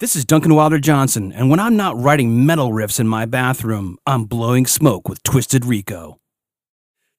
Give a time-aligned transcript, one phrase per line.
[0.00, 3.98] This is Duncan Wilder Johnson, and when I'm not writing metal riffs in my bathroom,
[4.06, 6.16] I'm blowing smoke with Twisted Rico.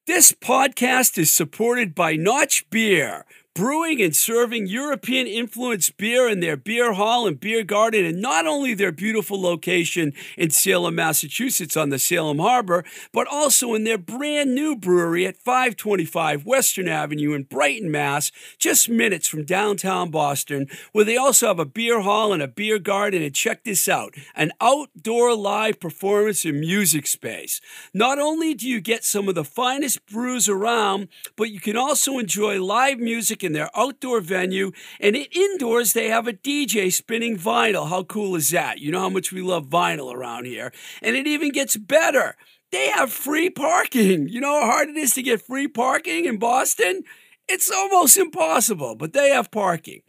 [0.08, 3.24] This podcast is supported by Notch Beer
[3.54, 8.48] brewing and serving European influenced beer in their beer hall and beer garden, and not
[8.48, 13.98] only their beautiful location in Salem, Massachusetts on the Salem Harbor, but also in their
[13.98, 20.68] brand new brewery at 525 Western Avenue in Brighton, Mass, just minutes from downtown Boston,
[20.94, 23.22] where they also have a beer hall and a beer garden.
[23.22, 27.60] And check this out an outdoor live performance and music space.
[27.94, 32.18] Not only do you get some of the finest brews around, but you can also
[32.18, 34.72] enjoy live music in their outdoor venue.
[35.00, 37.90] And indoors, they have a DJ spinning vinyl.
[37.90, 38.80] How cool is that?
[38.80, 40.72] You know how much we love vinyl around here.
[41.02, 42.36] And it even gets better.
[42.72, 44.30] They have free parking.
[44.30, 47.04] You know how hard it is to get free parking in Boston?
[47.48, 50.02] It's almost impossible, but they have parking.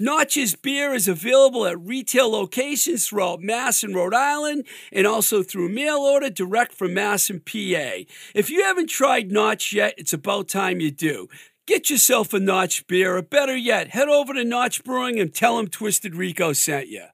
[0.00, 5.70] Notch's beer is available at retail locations throughout Mass and Rhode Island and also through
[5.70, 8.04] mail order direct from Mass and PA.
[8.32, 11.28] If you haven't tried Notch yet, it's about time you do.
[11.68, 15.58] Get yourself a Notch beer, or better yet, head over to Notch Brewing and tell
[15.58, 17.04] them Twisted Rico sent you.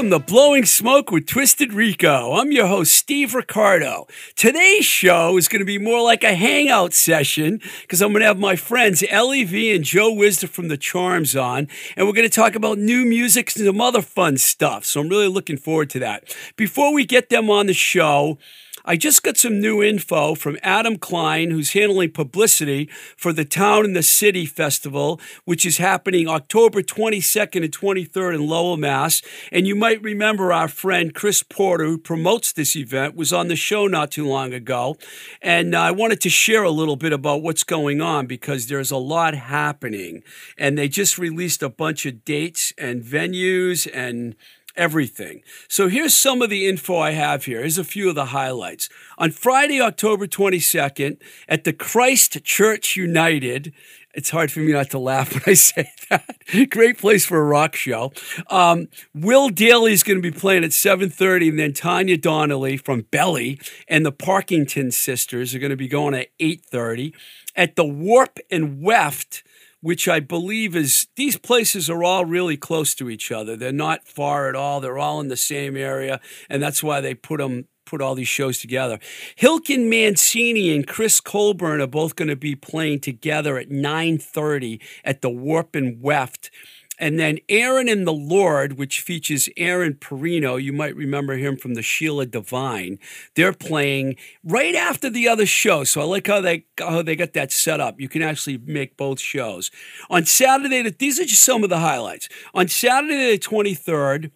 [0.00, 2.32] Welcome to Blowing Smoke with Twisted Rico.
[2.32, 4.06] I'm your host, Steve Ricardo.
[4.34, 8.26] Today's show is going to be more like a hangout session because I'm going to
[8.26, 12.26] have my friends Ellie V and Joe Wisdom from the Charms on, and we're going
[12.26, 14.86] to talk about new music and some other fun stuff.
[14.86, 16.34] So I'm really looking forward to that.
[16.56, 18.38] Before we get them on the show,
[18.84, 23.84] I just got some new info from Adam Klein, who's handling publicity for the Town
[23.84, 29.22] and the City Festival, which is happening October 22nd and 23rd in Lowell, Mass.
[29.52, 33.56] And you might remember our friend Chris Porter, who promotes this event, was on the
[33.56, 34.96] show not too long ago.
[35.42, 38.90] And uh, I wanted to share a little bit about what's going on because there's
[38.90, 40.22] a lot happening.
[40.56, 44.36] And they just released a bunch of dates and venues and
[44.80, 45.42] everything.
[45.68, 47.60] So here's some of the info I have here.
[47.60, 48.88] Here's a few of the highlights.
[49.18, 53.74] On Friday, October 22nd, at the Christ Church United,
[54.14, 56.34] it's hard for me not to laugh when I say that.
[56.70, 58.12] Great place for a rock show.
[58.48, 63.02] Um, Will Dailey is going to be playing at 7:30, and then Tanya Donelly from
[63.10, 67.12] Belly and the Parkington Sisters are going to be going at 8:30.
[67.54, 69.42] At the Warp and Weft,
[69.80, 73.56] which I believe is these places are all really close to each other.
[73.56, 74.80] They're not far at all.
[74.80, 78.28] They're all in the same area, and that's why they put them put all these
[78.28, 79.00] shows together.
[79.36, 85.22] Hilken Mancini and Chris Colbourn are both going to be playing together at 9:30 at
[85.22, 86.50] the Warp and Weft.
[87.00, 91.72] And then Aaron and the Lord, which features Aaron Perrino, you might remember him from
[91.72, 92.98] the Sheila Divine.
[93.34, 95.82] They're playing right after the other show.
[95.84, 97.98] So I like how they how they got that set up.
[97.98, 99.70] You can actually make both shows.
[100.10, 102.28] On Saturday, these are just some of the highlights.
[102.52, 104.30] On Saturday the 23rd,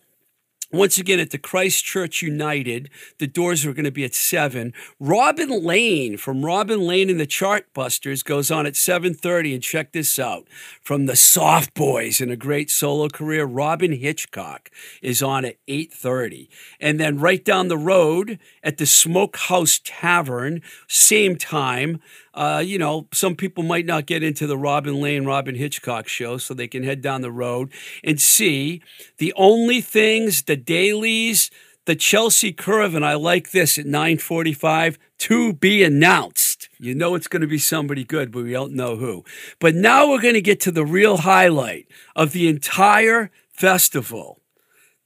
[0.76, 4.72] once again at the Christ Church United, the doors are going to be at 7.
[4.98, 10.18] Robin Lane from Robin Lane and the Chartbusters goes on at 7:30 and check this
[10.18, 10.46] out.
[10.82, 14.70] From the Soft Boys in a great solo career, Robyn Hitchcock
[15.02, 16.48] is on at 8:30.
[16.80, 22.00] And then right down the road at the Smokehouse Tavern, same time,
[22.34, 26.36] uh, you know, some people might not get into the Robin Lane, Robyn Hitchcock show,
[26.36, 27.70] so they can head down the road
[28.02, 28.82] and see
[29.18, 31.50] the only things, the dailies,
[31.86, 36.68] the Chelsea Curve, and I like this at 945 to be announced.
[36.78, 39.24] You know it's going to be somebody good, but we don't know who.
[39.58, 41.86] But now we're going to get to the real highlight
[42.16, 44.40] of the entire festival.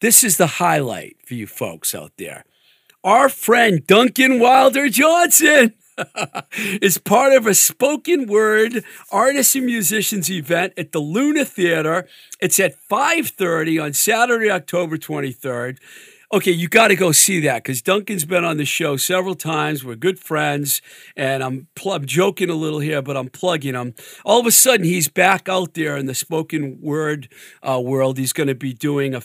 [0.01, 2.45] This is the highlight for you folks out there.
[3.05, 5.75] Our friend Duncan Wilder Johnson
[6.83, 12.07] is part of a spoken word artists and musicians event at the Luna Theater.
[12.41, 15.79] It's at 5:30 on Saturday, October 23rd.
[16.31, 19.83] Okay, you got to go see that because Duncan's been on the show several times.
[19.83, 20.83] We're good friends,
[21.17, 23.95] and I'm, I'm joking a little here, but I'm plugging him.
[24.27, 27.31] All of a sudden, he's back out there in the spoken word
[27.67, 28.19] uh, world.
[28.19, 29.23] He's going to be doing a,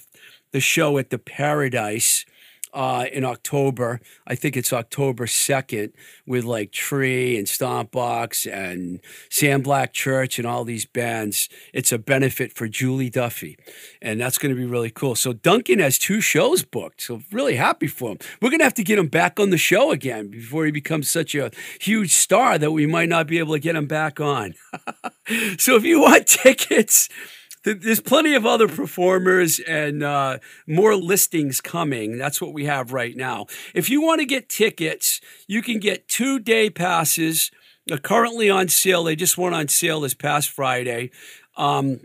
[0.54, 2.26] the show at the Paradise
[2.74, 4.02] uh, in October.
[4.26, 5.94] I think it's October 2nd
[6.26, 9.00] with like Tree and Stompbox and
[9.30, 11.50] Sam Black Church and all these bands.
[11.74, 13.58] It's a benefit for Julie Duffy.
[14.02, 15.16] And that's going to be really cool.
[15.16, 17.02] So Duncan has two shows booked.
[17.02, 18.18] So really happy for him.
[18.42, 21.10] We're going to have to get him back on the show again before he becomes
[21.10, 24.56] such a huge star that we might not be able to get him back on.
[25.58, 27.10] so if you want tickets,
[27.64, 30.38] there's plenty of other performers and uh,
[30.68, 32.18] more listings coming.
[32.18, 33.46] That's what we have right now.
[33.74, 37.52] If you want to get tickets, you can get two day passes.
[37.92, 39.04] uh, currently on sale.
[39.04, 41.12] They just went on sale this past Friday.
[41.58, 42.00] Um,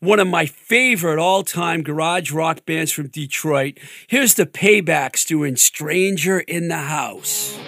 [0.00, 3.78] One of my favorite all time garage rock bands from Detroit.
[4.06, 7.58] Here's the Paybacks doing Stranger in the House.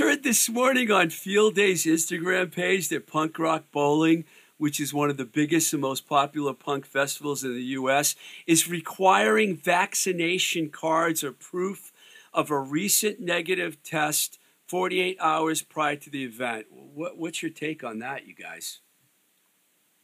[0.00, 4.24] Heard this morning on Field Day's Instagram page that Punk Rock Bowling,
[4.56, 8.16] which is one of the biggest and most popular punk festivals in the U.S.,
[8.46, 11.92] is requiring vaccination cards or proof
[12.32, 14.38] of a recent negative test
[14.68, 16.68] 48 hours prior to the event.
[16.70, 18.80] What, what's your take on that, you guys?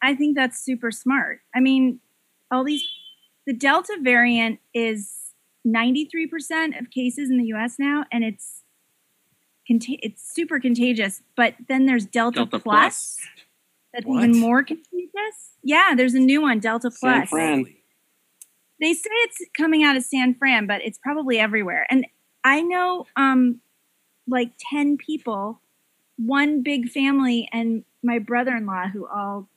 [0.03, 1.39] I think that's super smart.
[1.55, 2.01] I mean,
[2.51, 2.85] all these,
[3.47, 5.33] the Delta variant is
[5.67, 8.63] 93% of cases in the US now, and it's
[9.71, 11.23] conta- it's super contagious.
[11.37, 13.19] But then there's Delta, Delta Plus, Plus.
[13.93, 14.25] that's What?
[14.25, 15.53] even more contagious.
[15.63, 17.01] Yeah, there's a new one, Delta Plus.
[17.01, 17.31] San Plus.
[17.31, 17.65] Fran.
[18.81, 21.87] They say it's coming out of San Fran, but it's probably everywhere.
[21.89, 22.07] And
[22.45, 23.61] I know um,
[24.29, 25.61] like 10 people,
[26.17, 29.49] one big family, and my brother in law who all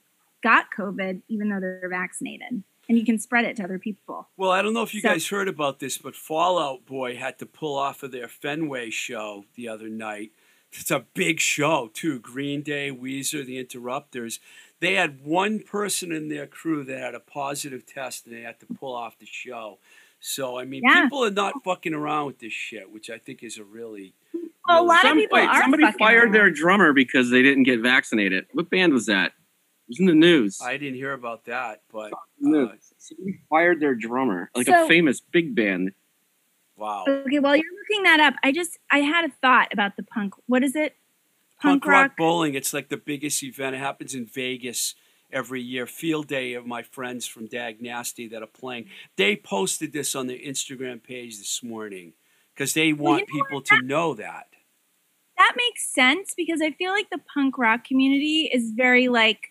[0.42, 2.64] got COVID, even though they're vaccinated.
[2.90, 4.28] And you can spread it to other people.
[4.36, 7.16] Well, I don't know if you So- guys heard about this, but Fall Out Boy
[7.16, 10.32] had to pull off of their Fenway show the other night.
[10.72, 12.20] It's a big show too.
[12.20, 14.40] Green Day, Weezer, The Interrupters.
[14.82, 18.60] they had one person in their crew that had a positive test and they had
[18.62, 19.78] to pull off the show.
[20.20, 21.04] So I mean, Yeah.
[21.04, 24.14] people are not fucking around with this shit, which I think is a really.
[24.68, 26.32] Well, a lot Some- of people wait, are somebody fired around.
[26.34, 28.46] their drummer because they didn't get vaccinated.
[28.54, 29.34] What band was that?
[29.90, 30.60] It was in the news.
[30.64, 32.68] I didn't hear about that, but uh,
[33.00, 35.94] somebody fired their drummer, like So- a famous big band.
[36.76, 37.06] wow.
[37.08, 40.36] Okay, while you're looking that up, I just I had a thought about the punk.
[40.46, 40.96] What is it?
[41.60, 42.54] Punk Rock Bowling.
[42.54, 43.76] It's like the biggest event.
[43.76, 44.94] It happens in Vegas
[45.32, 45.86] every year.
[45.88, 48.86] Field day of my friends from Dag Nasty that are playing.
[49.18, 52.14] They posted this on their Instagram page this morning
[52.54, 54.48] because they want you know people to know that.
[55.38, 59.49] That makes sense because I feel like the punk rock community is very like,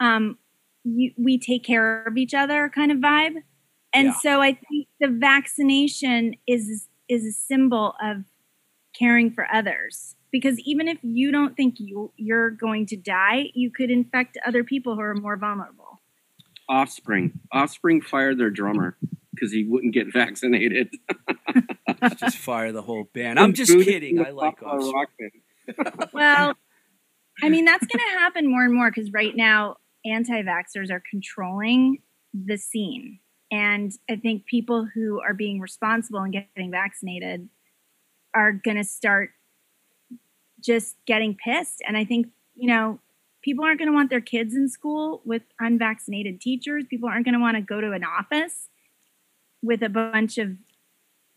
[0.00, 0.38] um,
[0.84, 3.36] you, we take care of each other kind of vibe,
[3.92, 4.14] and Yeah.
[4.22, 8.24] so I think the vaccination is is a symbol of
[8.98, 10.14] caring for others.
[10.32, 14.62] Because even if you don't think you you're going to die, you could infect other
[14.64, 16.00] people who are more vulnerable.
[16.68, 17.32] Offspring.
[17.52, 18.96] Offspring fired their drummer
[19.34, 20.88] because he wouldn't get vaccinated.
[22.16, 23.40] Just fire the whole band.
[23.40, 24.24] I'm just kidding.
[24.24, 25.30] I like Buffalo Offspring.
[26.12, 26.54] Well,
[27.42, 31.02] I mean, that's going to happen more and more because right now, anti vaxxers are
[31.10, 31.98] controlling
[32.32, 33.18] the scene.
[33.52, 37.48] And I think people who are being responsible and getting vaccinated
[38.34, 39.30] are going to start
[40.60, 41.82] just getting pissed.
[41.86, 43.00] And I think, you know,
[43.42, 46.84] people aren't going to want their kids in school with unvaccinated teachers.
[46.88, 48.68] People aren't going to want to go to an office
[49.62, 50.56] with a bunch of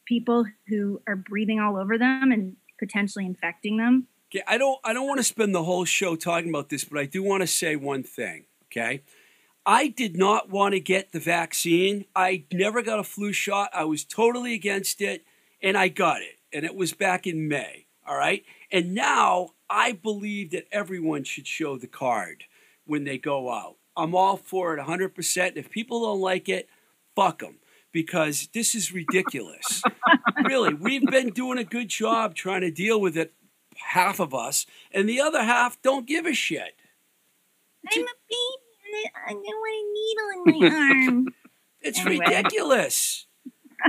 [0.06, 4.08] people who are breathing all over them and potentially infecting them.
[4.34, 7.00] Okay, I don't I don't want to spend the whole show talking about this, but
[7.00, 9.02] I do want to say one thing, okay?
[9.66, 12.06] I did not want to get the vaccine.
[12.16, 13.70] I never got a flu shot.
[13.74, 15.24] I was totally against it
[15.62, 16.40] and I got it.
[16.52, 18.44] And it was back in May, all right?
[18.72, 22.44] And now I believe that everyone should show the card
[22.86, 23.78] when they go out.
[23.96, 25.56] I'm all for it 100%.
[25.56, 26.68] If people don't like it,
[27.16, 27.60] fuck them
[27.92, 29.82] because this is ridiculous.
[30.46, 33.34] really, we've been doing a good job trying to deal with it,
[33.78, 36.76] half of us, and the other half don't give a shit.
[37.92, 38.63] I'm a baby and
[38.94, 41.28] I, I don't want a needle in my arm.
[41.86, 42.24] It's Anyway.
[42.26, 43.26] ridiculous.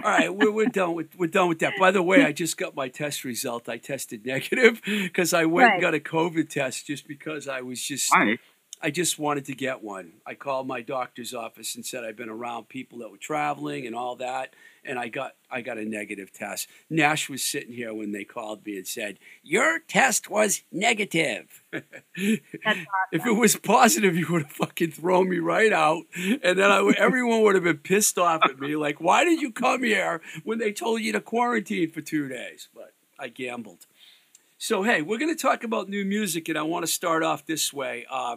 [0.02, 1.74] All right, we're, we're done with we're done with that.
[1.78, 3.68] By the way, I just got my test result.
[3.68, 7.80] I tested negative because I went and got a COVID test just because I was
[7.80, 8.38] just Why?
[8.82, 10.14] I just wanted to get one.
[10.26, 13.94] I called my doctor's office and said I've been around people that were traveling and
[13.94, 14.54] all that,
[14.84, 16.68] and I got I got a negative test.
[16.90, 21.62] Nash was sitting here when they called me and said your test was negative.
[21.72, 22.78] That's
[23.12, 26.92] If it was positive, you would have fucking thrown me right out, and then I
[26.98, 28.76] everyone would have been pissed off at me.
[28.76, 32.68] Like, why did you come here when they told you to quarantine for two days?
[32.74, 33.86] But I gambled.
[34.58, 37.44] So hey, we're going to talk about new music, and I want to start off
[37.44, 38.06] this way.
[38.10, 38.36] Uh,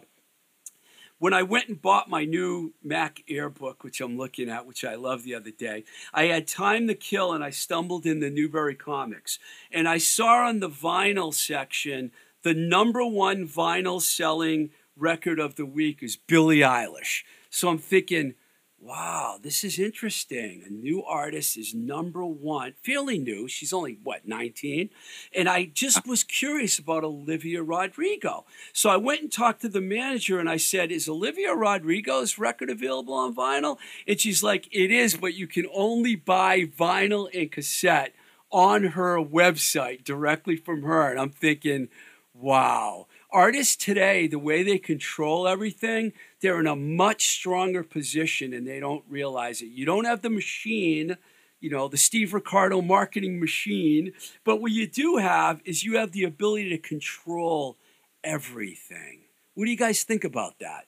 [1.20, 4.86] when I went and bought my new Mac Air book, which I'm looking at, which
[4.86, 5.84] I love the other day,
[6.14, 9.40] I had time to kill and I stumbled in the Newbury Comics.
[9.72, 12.12] And I saw on the vinyl section
[12.44, 17.24] the number one vinyl selling record of the week is Billie Eilish.
[17.50, 18.36] So I'm thinking,
[18.80, 20.64] wow, this is interesting.
[20.66, 23.48] A new artist is number one, fairly new.
[23.48, 24.90] She's only, what, 19?
[25.36, 28.46] And I just was curious about Olivia Rodrigo.
[28.74, 32.70] So I went and talked to the manager and I said, Is Olivia Rodrigo's record
[32.70, 33.78] available on vinyl?
[34.08, 38.14] And she's like, It is, but you can only buy vinyl and cassette
[38.52, 41.10] on her website directly from her.
[41.10, 41.90] And I'm thinking,
[42.34, 43.08] wow.
[43.32, 48.80] Artists today, the way they control everything, they're in a much stronger position and they
[48.80, 49.68] don't realize it.
[49.68, 51.18] You don't have the machine,
[51.60, 54.14] you know, the Steve Ricardo marketing machine,
[54.46, 57.78] but what you do have is you have the ability to control
[58.24, 59.22] everything.
[59.56, 60.86] What do you guys think about that?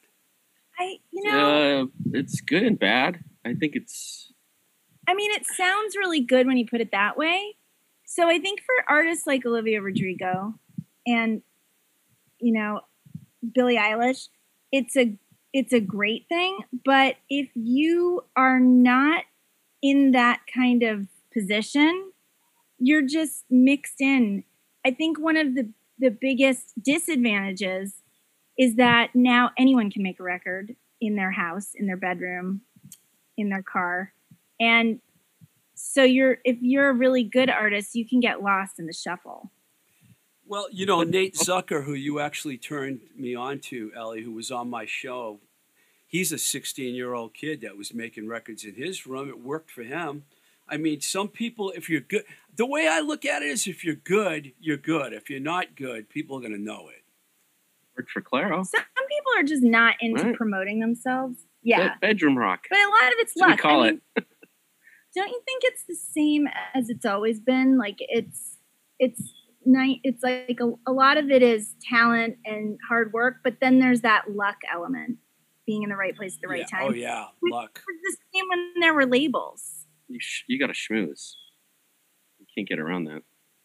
[0.80, 3.20] I, you know, Uh, it's good and bad.
[3.46, 4.32] I think it's
[5.08, 7.56] I mean, it sounds really good when you put it that way.
[8.06, 10.54] So I think for artists like Olivia Rodrigo
[11.08, 11.42] and
[12.40, 12.82] you know
[13.54, 14.28] Billie Eilish,
[14.72, 15.18] it's a
[15.54, 16.60] it's a great thing.
[16.86, 19.24] But if you are not
[19.82, 22.12] in that kind of position,
[22.78, 24.44] you're just mixed in.
[24.86, 27.96] I think one of the the biggest disadvantages
[28.58, 32.62] is that now anyone can make a record in their house, in their bedroom,
[33.38, 34.14] in their car.
[34.60, 35.00] And
[35.76, 39.52] so you're if you're a really good artist, you can get lost in the shuffle.
[40.50, 44.50] Well, you know, Nate Zucker, who you actually turned me on to, Ellie, who was
[44.50, 45.40] on my show,
[46.08, 49.30] he's a 16 year old kid that was making records in his room.
[49.30, 50.24] It worked for him.
[50.68, 52.24] I mean, some people, if you're good,
[52.56, 55.14] the way I look at it is if you're good, you're good.
[55.14, 57.04] If you're not good, people are going to know it.
[57.96, 58.66] Worked for Clairo.
[58.66, 60.36] Some people are just not into Right.
[60.36, 61.46] promoting themselves.
[61.62, 62.66] Yeah, Be- bedroom rock.
[62.72, 64.02] but a lot of it's That's what we call I mean,
[65.16, 67.78] don't you think it's the same as it's always been?
[67.78, 68.58] Like it's
[68.98, 69.22] it's
[69.66, 70.00] night.
[70.04, 74.02] It's like a, a lot of it is talent and hard work, but then there's
[74.02, 75.18] that luck element,
[75.66, 76.66] being in the right place at the right Yeah.
[76.74, 76.88] Oh, time.
[76.92, 77.82] Oh yeah, luck.
[78.04, 79.86] It's the same when there were labels.
[80.08, 81.34] You, sh- you got to schmooze.
[82.40, 83.22] You can't get around that.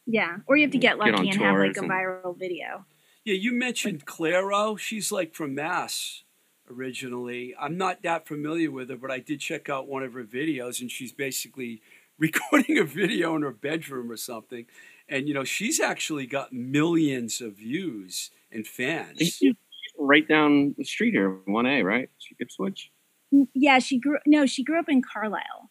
[0.07, 2.39] Yeah, or you have to get Get lucky on and have like a and- viral
[2.39, 2.85] video.
[3.25, 4.79] Yeah, you mentioned Clairo.
[4.79, 6.25] She's like from Mass
[6.71, 7.55] originally.
[7.59, 10.81] I'm not that familiar with her, but I did check out one of her videos,
[10.83, 11.81] and she's basically
[12.19, 14.67] recording a video in her bedroom or something.
[15.09, 19.19] And you know, she's actually got millions of views and fans.
[19.21, 19.55] She's
[19.99, 22.09] right down the street here, one A, right?
[22.41, 22.91] Ipswich.
[23.33, 24.19] N- mm, Yeah, she grew.
[24.27, 25.71] No, she grew up in Carlisle.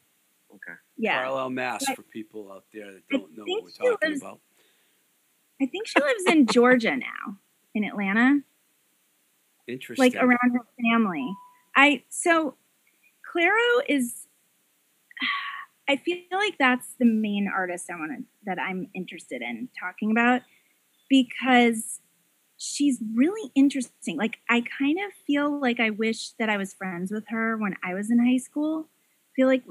[0.54, 0.74] Okay.
[0.98, 1.96] Yeah, Carlisle, Mass, Right.
[1.96, 4.40] for people out there that I don't know think what she we're talking lives- about.
[5.62, 7.40] I think she lives in Georgia now,
[7.74, 8.42] in Atlanta.
[9.68, 10.12] Interesting.
[10.12, 11.26] like around her family.
[11.76, 12.56] I so
[13.34, 14.28] Clairo is
[15.90, 20.42] I feel like that's the main artist I want that I'm interested in talking about
[21.10, 22.00] because
[22.58, 24.18] she's really interesting.
[24.18, 27.76] Like I kind of feel like I wish that I was friends with her when
[27.84, 28.88] I was in high school.
[28.88, 29.64] I feel like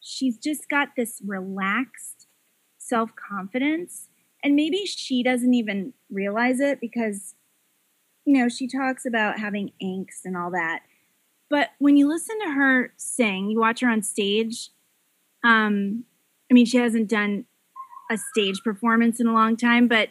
[0.00, 2.26] she's just got this relaxed
[2.78, 4.08] self-confidence
[4.42, 7.34] and maybe she doesn't even realize it because
[8.24, 10.80] you know, she talks about having angst and all that.
[11.50, 14.70] But when you listen to her sing, you watch her on stage.
[15.44, 16.04] Um,
[16.50, 17.44] I mean, she hasn't done
[18.10, 20.08] a stage performance in a long time, but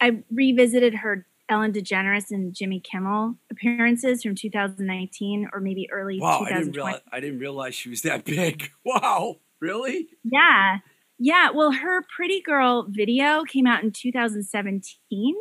[0.00, 6.40] I revisited her Ellen DeGeneres and Jimmy Kimmel appearances from 2019 or maybe early wow,
[6.44, 8.70] I didn't realize I didn't realize she was that big.
[8.84, 10.08] Wow, really?
[10.24, 10.78] Yeah.
[11.18, 11.50] Yeah.
[11.50, 15.34] Well, her Pretty Girl video came out in 2017,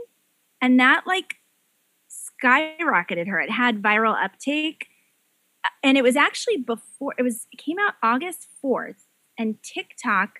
[0.62, 1.36] and that like
[2.10, 3.40] skyrocketed her.
[3.40, 4.88] It had viral uptake.
[5.64, 9.05] uh, And it was actually before it was it came out August 4th,
[9.38, 10.40] and TikTok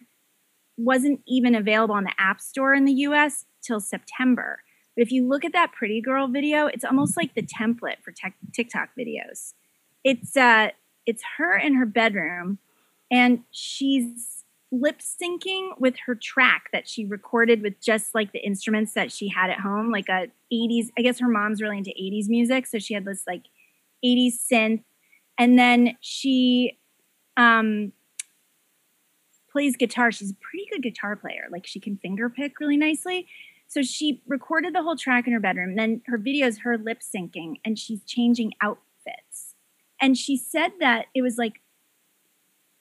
[0.78, 4.60] wasn't even available on the App Store in the US till September.
[4.96, 8.14] But if you look at that Pretty Girl video, it's almost like the template for
[8.54, 9.54] TikTok videos.
[10.04, 10.70] It's uh
[11.06, 12.60] it's her in her bedroom
[13.12, 18.94] and she's lip syncing with her track that she recorded with just like the instruments
[18.94, 20.88] that she had at home, like a 80s.
[20.98, 23.44] I guess her mom's really into 80s music, so she had this like
[24.04, 24.84] 80s synth,
[25.38, 26.78] and then she
[27.38, 27.92] um,
[29.56, 30.12] plays guitar.
[30.12, 31.48] She's a pretty good guitar player.
[31.50, 33.26] Like she can finger pick really nicely.
[33.70, 35.78] So she recorded the whole track in her bedroom.
[35.78, 39.56] Then her video is her lip syncing, and she's changing outfits.
[40.02, 41.62] And she said that it was like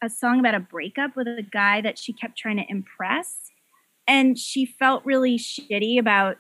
[0.02, 3.52] a song about a breakup with a guy that she kept trying to impress.
[4.08, 6.38] And she felt really shitty about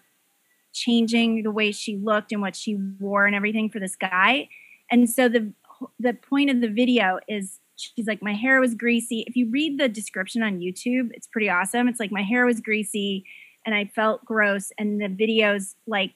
[0.72, 4.48] changing the way she looked and what she wore and everything for this guy.
[4.90, 5.52] And so the
[6.00, 9.24] the point of the video is she's like, My hair was greasy.
[9.26, 11.88] If you read the description on YouTube, it's pretty awesome.
[11.88, 13.24] It's like my hair was greasy
[13.66, 14.72] and I felt gross.
[14.78, 16.12] And the video's like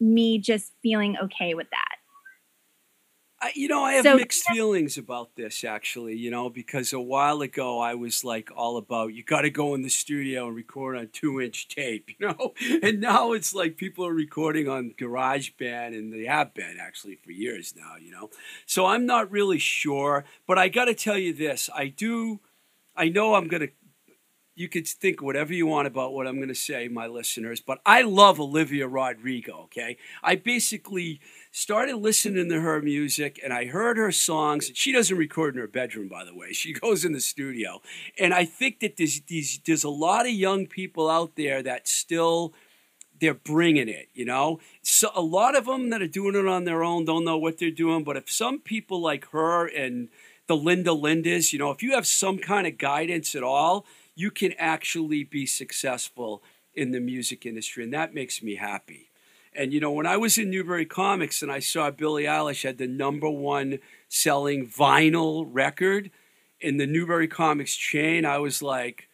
[0.00, 1.89] me just feeling okay with that.
[3.42, 7.00] I, you know, I have So- mixed feelings about this actually, you know, because a
[7.00, 10.54] while ago I was like all about you got to go in the studio and
[10.56, 14.90] record on two inch tape, you know, and now it's like people are recording on
[14.98, 18.28] GarageBand and they have been actually for years now, you know.
[18.66, 22.40] So I'm not really sure, but I got to tell you this I do,
[22.94, 23.70] I know I'm going to.
[24.56, 27.78] You could think whatever you want about what I'm going to say, my listeners, but
[27.86, 29.96] I love Olivia Rodrigo, okay?
[30.22, 34.70] I basically started listening to her music and I heard her songs.
[34.74, 36.52] She doesn't record in her bedroom, by the way.
[36.60, 37.80] She goes in the studio.
[38.18, 41.88] And I think that there's, these, there's a lot of young people out there that
[41.88, 42.52] still
[43.18, 44.60] they're bringing it, you know?
[44.82, 47.58] So a lot of them that are doing it on their own don't know what
[47.58, 50.08] they're doing, but if some people like her and
[50.48, 54.30] the Linda Lindas, you know, if you have some kind of guidance at all, you
[54.30, 56.42] can actually be successful
[56.74, 59.09] in the music industry and that makes me happy.
[59.54, 62.78] And you know, when I was in Newbury Comics and I saw Billie Eilish had
[62.78, 66.10] the number one selling vinyl record
[66.60, 69.08] in the Newbury Comics chain, I was like,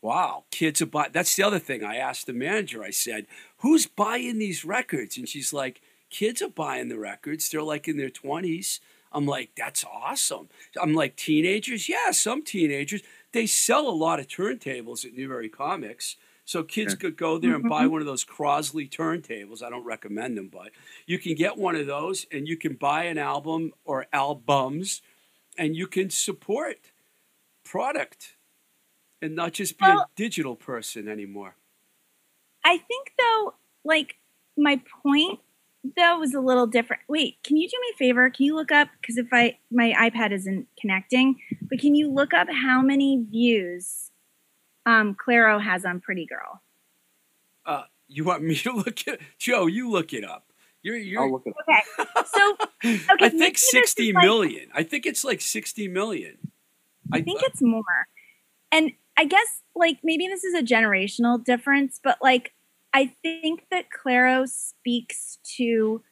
[0.00, 1.10] wow, kids are buying.
[1.12, 1.84] That's the other thing.
[1.84, 3.26] I asked the manager, I said,
[3.58, 5.16] who's buying these records?
[5.16, 7.48] And she's like, kids are buying the records.
[7.48, 8.80] They're like in their 20s.
[9.12, 10.48] I'm like, that's awesome.
[10.80, 11.88] I'm like, teenagers?
[11.88, 13.02] Yeah, some teenagers.
[13.32, 16.16] They sell a lot of turntables at Newbury Comics.
[16.52, 17.92] So kids could go there and buy mm-hmm.
[17.92, 19.62] one of those Crosley turntables.
[19.62, 20.72] I don't recommend them, but
[21.06, 25.00] you can get one of those and you can buy an album or albums
[25.56, 26.90] and you can support
[27.64, 28.36] product
[29.22, 31.56] and not just be a digital person anymore.
[32.62, 34.16] I think though, like
[34.54, 35.40] my point
[35.96, 37.00] though was a little different.
[37.08, 38.28] Wait, can you do me a favor?
[38.28, 42.34] Can you look up because if I my iPad isn't connecting, but can you look
[42.34, 44.11] up how many views
[44.86, 46.60] um Clairo has on Pretty Girl?
[47.64, 49.20] Uh, you want me to look it?
[49.38, 50.46] Joe, you look it up.
[50.82, 51.22] You're, you're.
[51.22, 51.64] I'll look it up.
[51.68, 52.56] Okay, so
[53.14, 54.68] okay, I think sixty million.
[54.74, 56.38] like- I think it's like sixty million.
[57.12, 57.82] I think it's more.
[58.70, 62.52] And I guess like maybe this is a generational difference, but like
[62.94, 66.02] I think that Clairo speaks to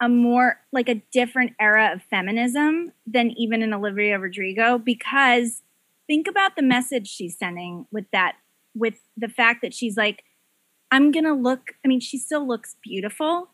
[0.00, 5.62] a more like a different era of feminism than even in Olivia Rodrigo because
[6.10, 8.34] think about the message she's sending with that
[8.74, 10.24] with the fact that she's like
[10.90, 13.50] I'm going to look I mean she still looks beautiful,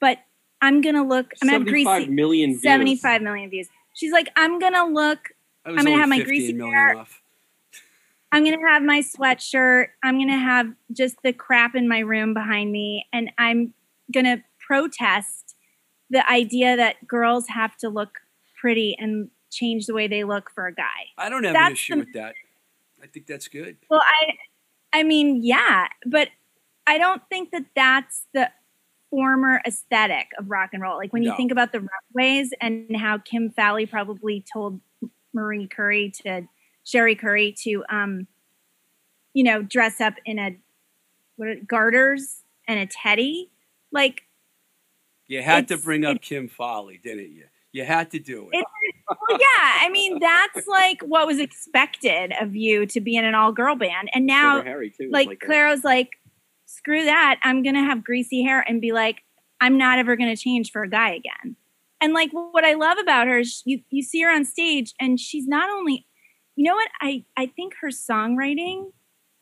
[0.00, 0.18] but
[0.62, 2.62] I'm going to look I'm to have greasy million views.
[2.62, 3.68] 75 million views.
[3.92, 5.18] She's like I'm going to look
[5.66, 6.96] I'm gonna have my greasy hair.
[6.96, 7.20] off.
[8.32, 9.88] I'm gonna have my sweatshirt.
[10.02, 13.74] I'm gonna have just the crap in my room behind me, and I'm
[14.10, 15.56] gonna protest
[16.08, 18.20] the idea that girls have to look
[18.58, 21.08] pretty and change the way they look for a guy.
[21.18, 22.34] I don't have an issue the- with that.
[23.02, 23.76] I think that's good.
[23.88, 26.28] Well, I, I mean, yeah, but
[26.86, 28.50] I don't think that that's the
[29.08, 30.96] former aesthetic of rock and roll.
[30.96, 34.80] Like when you think about the runaways and how Kim Fowley probably told
[35.32, 36.42] Marie Currie to
[36.84, 38.26] Cherie Currie to, um,
[39.32, 40.56] you know, dress up in a
[41.36, 43.50] what garters and a teddy.
[43.92, 44.22] Like,
[45.26, 47.46] You had to bring up it- Kim Fowley, didn't you?
[47.72, 48.58] You had to do it.
[48.58, 48.66] It-
[49.28, 53.34] well, yeah, I mean, that's like what was expected of you to be in an
[53.34, 55.10] all girl band, and now too.
[55.10, 55.40] like, that.
[55.40, 56.10] Clairo's like,
[56.66, 57.40] screw that.
[57.42, 59.22] I'm gonna have greasy hair and be like,
[59.60, 61.56] I'm not ever gonna change for a guy again.
[62.00, 65.18] And like, what I love about her is you you see her on stage, and
[65.18, 66.06] she's not only,
[66.56, 68.92] you know what I I think her songwriting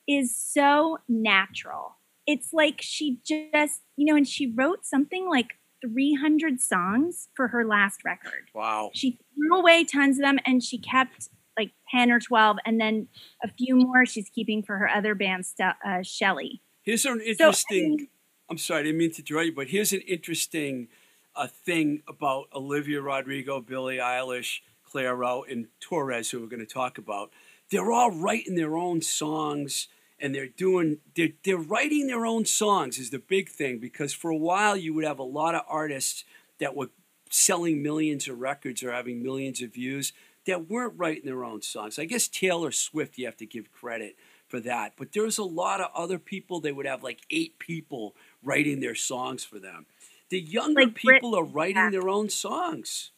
[0.08, 1.96] is so natural.
[2.26, 7.64] It's like she just you know, and she wrote something like 300 songs for her
[7.64, 8.90] last record Wow.
[8.94, 13.08] she threw away tons of them and she kept like 10 or 12 and then
[13.42, 17.28] a few more she's keeping for her other band uh, shelly Here's an so I
[17.28, 17.96] interesting.
[17.96, 18.08] mean,
[18.50, 20.88] I'm sorry, I didn't mean to interrupt you, but here's an interesting
[21.36, 24.60] uh, thing about Olivia Rodrigo, Billie Eilish,
[24.90, 27.30] Clairo, and Torres, who we're going to talk about.
[27.70, 29.88] They're all writing their own songs,
[30.20, 34.30] and they're doing they're they're writing their own songs is the big thing because for
[34.30, 36.24] a while you would have a lot of artists
[36.58, 36.90] that were
[37.30, 40.12] selling millions of records or having millions of views
[40.46, 41.98] that weren't writing their own songs.
[41.98, 44.94] I guess Taylor Swift, you have to give credit for that.
[44.96, 48.94] But there's a lot of other people, they would have like eight people writing their
[48.94, 49.84] songs for them.
[50.30, 51.90] The younger Like Brit- people are writing yeah.
[51.90, 53.10] their own songs.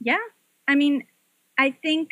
[0.00, 0.18] yeah
[0.68, 1.04] i mean
[1.58, 2.10] i think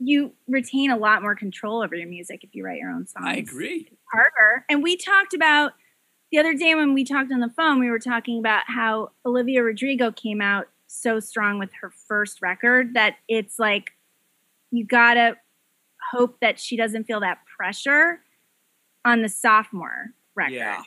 [0.00, 3.24] you retain a lot more control over your music if you write your own songs
[3.26, 3.90] I agree.
[4.12, 5.72] harder and we talked about
[6.32, 9.62] the other day when we talked on the phone we were talking about how olivia
[9.62, 13.90] rodrigo came out so strong with her first record that it's like
[14.70, 15.36] you gotta
[16.10, 18.20] hope that she doesn't feel that pressure
[19.04, 20.82] on the sophomore record Yeah.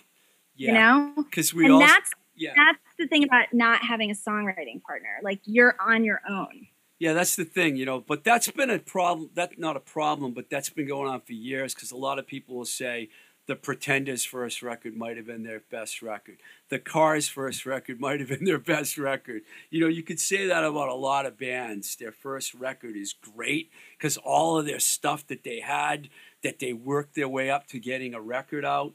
[0.56, 0.68] yeah.
[0.68, 2.52] you know Because we and all that's yeah.
[2.56, 6.68] that's the thing about not having a songwriting partner like you're on your own
[7.00, 8.00] Yeah, that's the thing, you know.
[8.00, 9.30] But that's been a problem.
[9.34, 12.26] That's not a problem, but that's been going on for years because a lot of
[12.26, 13.10] people will say
[13.48, 16.38] the Pretenders' first record might have been their best record.
[16.70, 19.44] The Cars' first record might have been their best record.
[19.70, 21.96] You know, you could say that about a lot of bands.
[21.96, 26.10] Their first record is great because all of their stuff that they had,
[26.44, 28.94] that they worked their way up to getting a record out.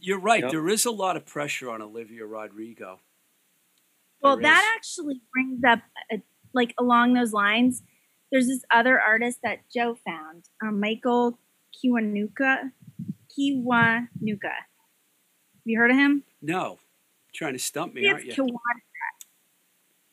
[0.00, 0.42] You're right.
[0.42, 0.52] Yep.
[0.52, 3.00] There is a lot of pressure on Olivia Rodrigo.
[4.20, 5.80] Well, that actually brings up,
[6.12, 6.18] uh
[6.54, 7.82] like along those lines.
[8.30, 11.38] There's this other artist that Joe found, um, Michael
[11.74, 12.70] Kiwanuka.
[13.38, 14.08] Kiwanuka.
[14.42, 16.24] Have you heard of him?
[16.40, 16.78] No,
[17.34, 18.32] trying to stump me, aren't you?
[18.32, 19.26] Kiwanuka.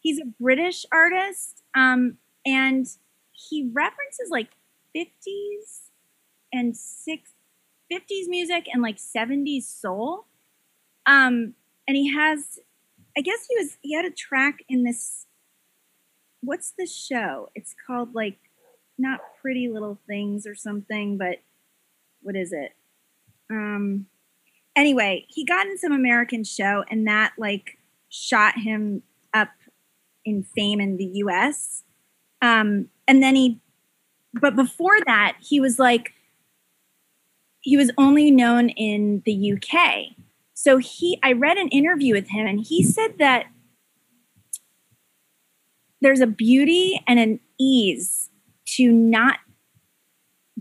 [0.01, 2.87] He's a British artist, um, and
[3.31, 4.49] he references like
[4.95, 5.89] 50s
[6.53, 7.33] and 60s,
[7.91, 10.25] 50s music and like 70s soul.
[11.05, 11.53] Um,
[11.87, 12.59] and he has,
[13.17, 15.25] I guess he was, he had a track in this.
[16.41, 17.49] What's the show?
[17.55, 18.37] It's called like
[18.97, 21.37] not Pretty Little Things or something, but
[22.21, 22.73] what is it?
[23.49, 24.07] Um,
[24.75, 27.77] anyway, he got in some American show, and that like
[28.09, 29.49] shot him up
[30.25, 31.83] in fame in the U.S.
[32.41, 33.59] Um, and then he,
[34.33, 36.13] but before that, he was like,
[37.61, 40.15] he was only known in the UK.
[40.53, 43.47] So he, I read an interview with him, and he said that
[46.01, 48.29] there's a beauty and an ease
[48.65, 49.39] to not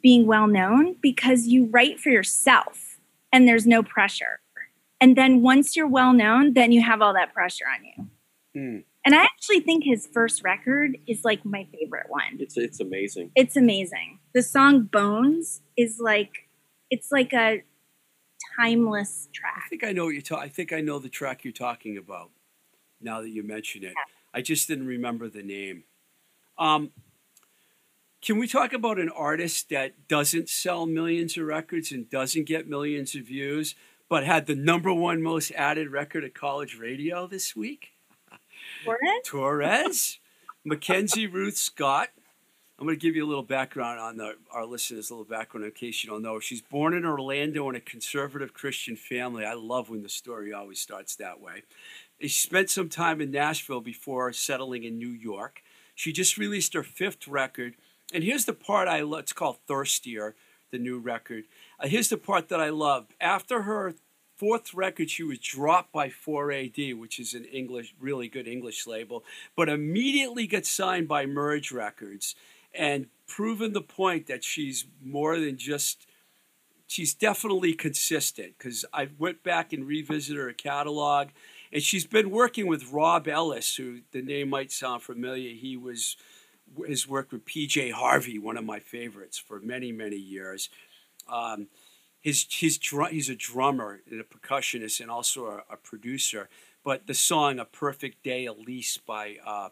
[0.00, 2.98] being well known because you write for yourself
[3.32, 4.40] and there's no pressure.
[5.00, 8.08] And then once you're well known, then you have all that pressure on you.
[8.54, 8.78] Hmm.
[9.04, 12.36] And I actually think his first record is like my favorite one.
[12.40, 13.30] It's it's amazing.
[13.34, 14.18] It's amazing.
[14.34, 16.48] The song Bones is like
[16.90, 17.62] it's like a
[18.58, 19.62] timeless track.
[19.64, 20.44] I think I know what you're talking.
[20.44, 22.30] I think I know the track you're talking about.
[23.00, 23.94] Now that you mention it,
[24.32, 25.84] I just didn't remember the name.
[26.58, 26.90] Um,
[28.20, 32.68] can we talk about an artist that doesn't sell millions of records and doesn't get
[32.68, 33.74] millions of views,
[34.08, 37.92] but had the number one most added record at college radio this week?
[38.84, 39.20] Torres?
[39.24, 40.18] Torres,
[40.64, 42.08] Mackenzie Ruth Scott.
[42.78, 45.64] I'm going to give you a little background on the, our listeners, a little background
[45.64, 46.38] in case you don't know.
[46.38, 49.44] She's born in Orlando in a conservative Christian family.
[49.44, 51.64] I love when the story always starts that way.
[52.20, 55.62] She spent some time in Nashville before settling in New York.
[55.94, 57.74] She just released her fifth record.
[58.12, 59.20] And here's the part I love.
[59.20, 60.34] It's called Thirstier,
[60.70, 61.44] the new record.
[61.78, 63.06] Uh, here's the part that I love.
[63.20, 63.94] After her
[64.36, 69.24] fourth record, she was dropped by 4AD, which is an English, really good English label,
[69.56, 72.34] but immediately got signed by Merge Records
[72.74, 76.06] and proven the point that she's more than just
[76.86, 81.28] she's definitely consistent because I went back and revisited her catalog,
[81.72, 85.54] and she's been working with Rob Ellis, who the name might sound familiar.
[85.54, 86.16] He was
[86.86, 90.68] has worked with PJ Harvey, one of my favorites, for many many years.
[91.30, 91.68] Um,
[92.20, 96.48] his his drum, he's a drummer and a percussionist and also a, a producer.
[96.84, 99.70] But the song "A Perfect Day," Elise by uh,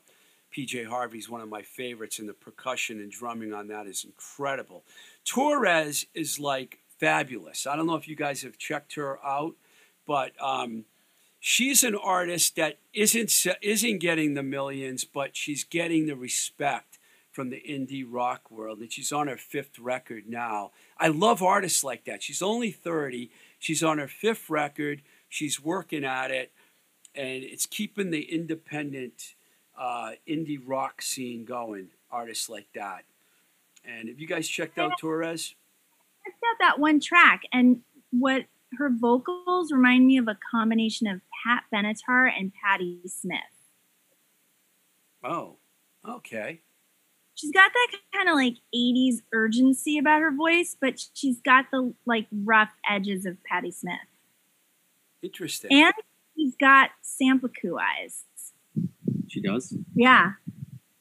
[0.57, 4.05] PJ Harvey is one of my favorites, and the percussion and drumming on that is
[4.05, 4.85] incredible.
[5.25, 7.67] Torres is like fabulous.
[7.67, 9.55] I don't know if you guys have checked her out,
[10.07, 10.85] but um,
[11.49, 16.99] she's an artist that isn't isn't getting the millions, but she's getting the respect
[17.31, 20.73] from the indie rock world, and she's on her fifth record now.
[20.99, 22.21] I love artists like that.
[22.21, 23.31] She's only thirty.
[23.61, 25.03] She's on her fifth record.
[25.29, 26.51] She's working at it,
[27.15, 29.35] and it's keeping the independent
[29.79, 31.91] uh, indie rock scene going.
[32.11, 33.05] Artists like that.
[33.85, 35.55] And have you guys checked out Torres?
[36.25, 38.47] checked out that one track and what
[38.79, 43.41] her vocals remind me of a combination of Pat Benatar and Patti Smith.
[45.25, 45.57] Oh,
[46.09, 46.61] okay.
[47.35, 51.93] She's got that kind of like 80s urgency about her voice, but she's got the
[52.07, 53.99] like rough edges of Patti Smith.
[55.23, 55.71] Interesting.
[55.73, 55.93] And
[56.35, 58.25] she's got Sanpaku eyes.
[59.29, 59.77] She does.
[59.95, 60.33] Yeah.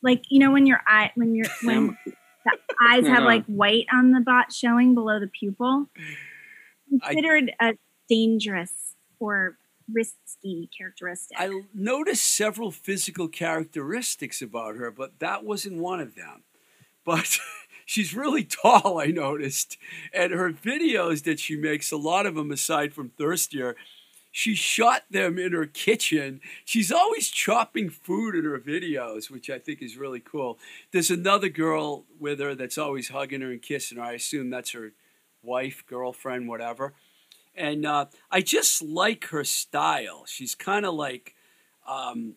[0.02, 1.98] Like, you know, when your eye when your when
[2.44, 2.52] the
[2.90, 5.90] eyes have like white on the bot showing below the pupil.
[7.02, 7.74] I- Considered a
[8.10, 9.58] dangerous or
[9.92, 11.38] risky characteristic.
[11.40, 16.44] I noticed several physical characteristics about her, but that wasn't one of them.
[17.06, 17.38] But
[17.86, 19.78] she's really tall, I noticed.
[20.14, 23.76] And her videos that she makes, a lot of them aside from Thirstier,
[24.32, 26.42] she shot them in her kitchen.
[26.66, 30.60] She's always chopping food in her videos, which I think is really cool.
[30.92, 34.04] There's another girl with her that's always hugging her and kissing her.
[34.04, 34.92] I assume that's her
[35.46, 36.94] wife, girlfriend, whatever.
[37.56, 40.26] And uh, I just like her style.
[40.28, 41.36] She's kind of like,
[41.88, 42.36] um,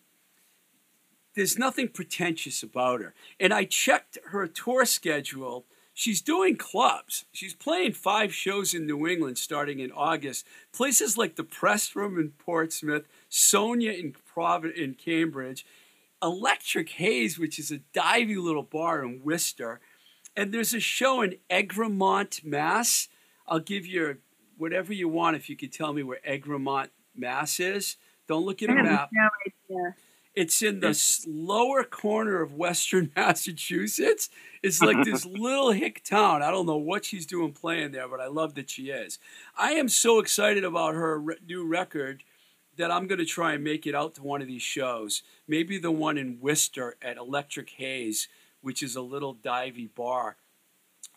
[1.35, 3.15] there's nothing pretentious about her.
[3.41, 5.67] And I checked her tour schedule.
[5.93, 7.25] She's doing clubs.
[7.33, 10.47] She's playing five shows in New England starting in August.
[10.73, 15.67] Places like the Press Room in Portsmouth, Sonia in Provid in Cambridge,
[16.23, 19.81] Electric Haze, which is a divey little bar in Worcester,
[20.39, 23.09] and there's a show in Egremont, Mass.
[23.49, 24.19] I'll give you
[24.57, 27.97] whatever you want if you could tell me where Egremont, Mass is.
[28.29, 29.11] Don't look at I a map.
[29.13, 29.95] no idea.
[30.37, 30.97] It's in the
[31.27, 34.31] lower corner of Western Massachusetts.
[34.63, 36.45] It's like this little hick town.
[36.45, 39.19] I don't know what she's doing playing there, but I love that she is.
[39.57, 42.23] I am so excited about her re- new record
[42.77, 45.25] that I'm going to try and make it out to one of these shows.
[45.49, 48.29] Maybe the one in Worcester at Electric Haze,
[48.61, 50.37] which is a little divey bar.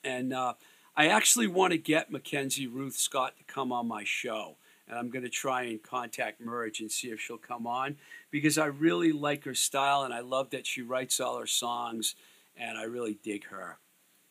[0.04, 0.54] And uh,
[0.95, 4.58] I actually want to get Mackenzie Ruth Scott to come on my show.
[4.88, 7.97] And I'm going to try and contact Merge and see if she'll come on
[8.30, 12.15] because I really like her style and I love that she writes all her songs
[12.58, 13.77] and I really dig her.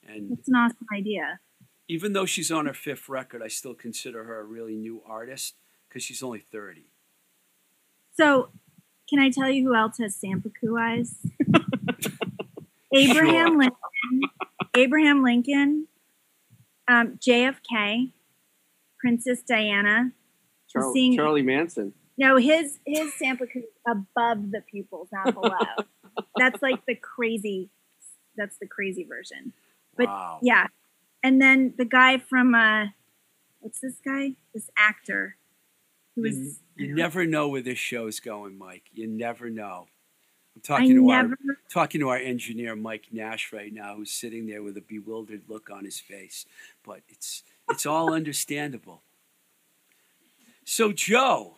[0.07, 1.41] And It's an awesome idea.
[1.89, 5.55] even though she's on her fifth record, I still consider her a really new artist
[5.89, 6.85] because she's only 30.
[8.17, 8.51] So,
[9.09, 11.17] can I tell you who else has Sanpaku eyes?
[12.95, 13.59] Abraham Sure.
[13.59, 14.31] Lincoln,
[14.77, 15.87] Abraham Lincoln,
[16.89, 18.13] um, JFK,
[18.99, 20.13] Princess Diana.
[20.69, 21.93] Charlie, Seeing- Charlie Manson.
[22.19, 25.57] No, his his Sanpaku is above the pupils, not below.
[26.37, 27.71] That's like the crazy.
[28.37, 29.53] That's the crazy version.
[29.97, 30.39] But wow.
[30.43, 30.67] yeah,
[31.23, 32.87] and then the guy from uh,
[33.61, 34.37] what's this guy?
[34.55, 35.37] This actor
[36.17, 36.61] It You, was.
[36.77, 38.85] you never know where this show's going, Mike.
[38.93, 39.87] You never know.
[40.57, 41.29] I'm I talking to never.
[41.49, 45.43] our talking to our engineer Mike Nash right now, who's sitting there with a bewildered
[45.49, 46.45] look on his face.
[46.85, 49.03] But it's it's all understandable.
[50.65, 51.57] So Joe,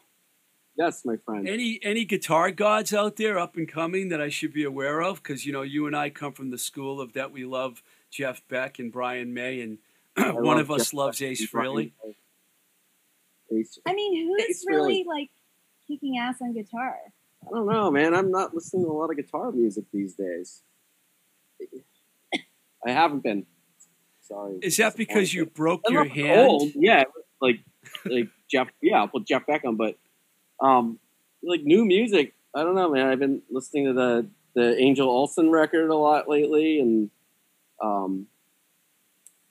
[0.76, 1.46] Yes, my friend.
[1.48, 5.22] any any guitar gods out there up and coming that I should be aware of?
[5.22, 8.46] Because you know you and I come from the school of that we love Jeff
[8.48, 9.78] Beck and Brian May, and
[10.37, 11.92] one of us Jeff loves Beck Ace Frehley.
[13.87, 15.31] I mean, who's It's really, really- like
[15.87, 16.96] kicking ass on guitar?
[17.46, 18.14] I don't know, man.
[18.14, 20.62] I'm not listening to a lot of guitar music these days.
[22.85, 23.46] I haven't been.
[24.20, 24.59] Sorry.
[24.62, 26.48] Is that because you broke I'm your hand?
[26.48, 26.72] Old.
[26.74, 27.05] Yeah,
[27.40, 27.61] like
[28.05, 28.68] like Jeff.
[28.81, 29.96] Yeah, I'll put Jeff Beck on, but
[30.61, 30.98] um,
[31.42, 32.35] like new music.
[32.55, 33.09] I don't know, man.
[33.09, 37.11] I've been listening to the the Angel Olsen record a lot lately, and
[37.83, 38.26] um,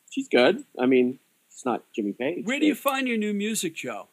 [0.09, 0.63] she's good.
[0.79, 2.45] I mean, it's not Jimmy Page.
[2.45, 4.07] Where do you find your new music, Joe?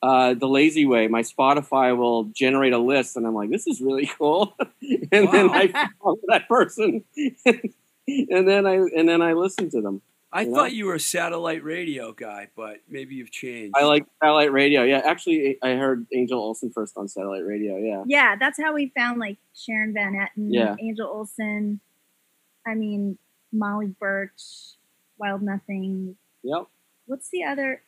[0.00, 1.08] Uh, the lazy way?
[1.08, 4.56] My Spotify will generate a list, and I'm like, this is really cool,
[5.12, 5.68] and then I
[6.00, 7.02] follow that person,
[7.46, 10.02] and then I and then I listen to them.
[10.30, 10.56] I You know?
[10.56, 13.74] thought you were a satellite radio guy, but maybe you've changed.
[13.76, 14.82] I like satellite radio.
[14.84, 17.78] Yeah, actually, I heard Angel Olsen first on satellite radio.
[17.78, 18.04] Yeah.
[18.06, 20.76] Yeah, that's how we found like Sharon Van Etten, Yeah.
[20.80, 21.80] Angel Olsen.
[22.66, 23.16] I mean,
[23.52, 24.74] Molly Burch,
[25.16, 26.16] Wild Nothing.
[26.42, 26.66] Yep.
[27.06, 27.80] What's the other?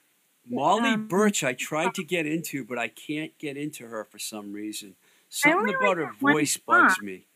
[0.47, 4.19] Molly um, Burch, I tried to get into, but I can't get into her for
[4.19, 4.97] some reason.
[5.29, 7.29] Something about like her voice bugs me.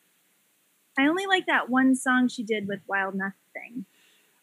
[0.98, 3.86] I only like that one song she did with Wild Nothing.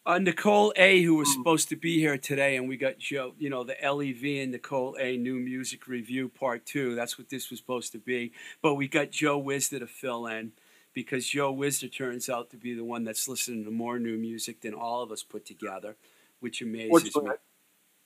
[0.04, 1.32] Uh, Nicole A, who was Hmm.
[1.32, 4.96] supposed to be here today, and we got Joe, you know, the LEV and Nicole
[4.98, 6.96] A new music review part two.
[6.96, 8.32] That's what this was supposed to be.
[8.60, 10.52] But we got Joe Wisda to fill in
[10.92, 14.60] because Joe Wisda turns out to be the one that's listening to more new music
[14.60, 15.96] than all of us put together,
[16.40, 17.30] which amazes me.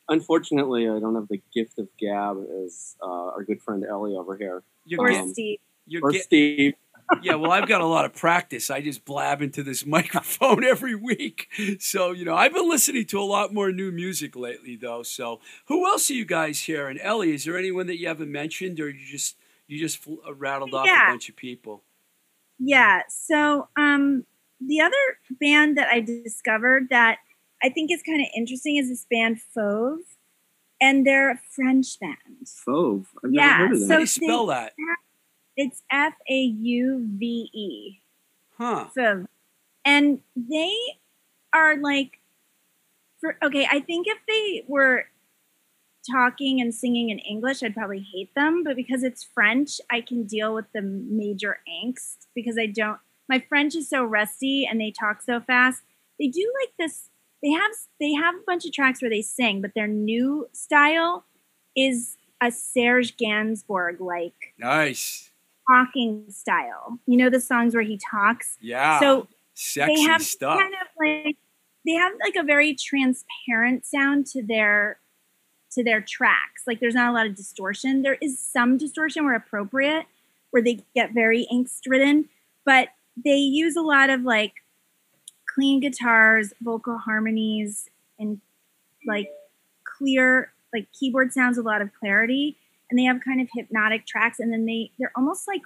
[0.08, 4.14] Unfortunately, unfortunately, I don't have the gift of gab as uh, our good friend Ellie
[4.14, 5.58] over here, You're, Or Um, Steve.
[5.86, 6.74] you're or get- Steve.
[7.22, 8.68] yeah, well, I've got a lot of practice.
[8.70, 11.48] I just blab into this microphone every week.
[11.80, 15.02] So, you know, I've been listening to a lot more new music lately, though.
[15.04, 16.88] So, who else are you guys here?
[16.88, 19.36] And Ellie, is there anyone that you haven't mentioned, or you just
[19.68, 21.08] you just fl- uh, rattled off Yeah.
[21.08, 21.82] a bunch of people?
[22.58, 23.02] Yeah.
[23.08, 24.24] So, um,
[24.60, 24.96] the other
[25.40, 27.18] band that I discovered that
[27.62, 30.00] I think is kind of interesting is this band Fauve,
[30.80, 32.46] and they're a French band.
[32.46, 33.08] Fauve.
[33.24, 34.72] I've Yeah, never heard of How do you So spell that?
[35.56, 38.00] It's F A U V E.
[38.58, 38.88] Huh?
[38.94, 39.26] Fauve.
[39.84, 40.72] And they
[41.52, 42.18] are like,
[43.20, 45.06] for okay, I think if they were
[46.10, 48.62] talking and singing in English, I'd probably hate them.
[48.64, 52.98] But because it's French, I can deal with the major angst because I don't.
[53.28, 55.82] My French is so rusty and they talk so fast.
[56.18, 57.08] They do like this.
[57.46, 61.24] They have they have a bunch of tracks where they sing, but their new style
[61.76, 65.30] is a Serge Gainsbourg like Nice.
[65.70, 66.98] talking style.
[67.06, 68.56] You know the songs where he talks.
[68.60, 68.98] Yeah.
[68.98, 70.58] So sexy they have stuff.
[70.58, 71.36] kind of like
[71.86, 74.98] they have like a very transparent sound to their
[75.70, 76.62] to their tracks.
[76.66, 78.02] Like there's not a lot of distortion.
[78.02, 80.06] There is some distortion where appropriate,
[80.50, 82.28] where they get very angst ridden,
[82.64, 82.88] but
[83.24, 84.54] they use a lot of like
[85.56, 87.88] clean guitars, vocal harmonies,
[88.18, 88.40] and
[89.06, 89.30] like
[89.84, 92.56] clear like keyboard sounds, a lot of clarity,
[92.90, 95.62] and they have kind of hypnotic tracks, and then they they're almost like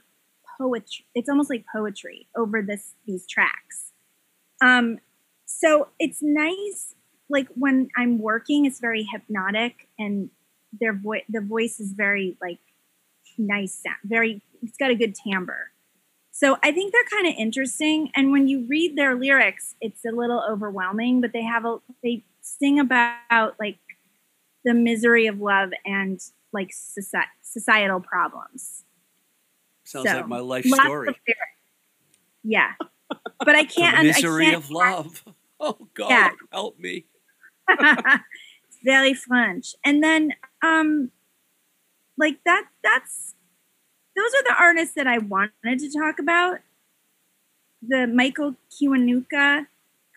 [0.57, 1.05] poetry.
[1.15, 3.93] It's almost like poetry over this these tracks.
[4.63, 5.01] Um,
[5.45, 6.95] so it's nice.
[7.29, 10.31] Like when I'm working, it's very hypnotic, and
[10.79, 12.61] their voice the voice is very like
[13.39, 13.97] nice sound.
[14.05, 15.71] Very, it's got a good timbre.
[16.41, 18.11] So I think they're kind of interesting.
[18.15, 21.21] And when you read their lyrics, it's a little overwhelming.
[21.21, 23.77] But they have a they sing about like
[24.65, 26.19] the misery of love and
[26.55, 28.85] like societal problems.
[29.85, 31.15] Sounds So, like my life story.
[32.43, 32.73] Yeah,
[33.45, 33.97] but I can't.
[33.97, 35.23] the un- I misery can't of love.
[35.63, 36.31] Oh God, Yeah.
[36.51, 37.05] help me.
[37.69, 39.75] it's very French.
[39.85, 41.11] And then um
[42.17, 43.35] like that that's
[44.21, 46.59] those are the artists that I wanted to talk about.
[47.83, 49.67] The Michael Kiwanuka,